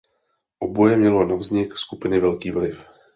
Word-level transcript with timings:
Oboje 0.59 0.97
mělo 0.97 1.25
na 1.25 1.35
vznik 1.35 1.77
skupiny 1.77 2.19
velký 2.19 2.51
vliv. 2.51 2.85